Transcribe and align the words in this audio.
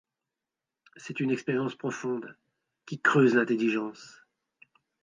C'est 0.97 1.19
une 1.19 1.29
expérience 1.29 1.75
profonde 1.75 2.35
qui 2.87 2.99
creuse 2.99 3.35
l'intelligence. 3.35 4.25